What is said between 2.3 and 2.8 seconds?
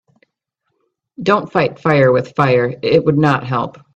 fire,